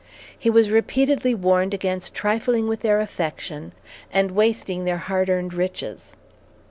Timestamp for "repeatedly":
0.71-1.35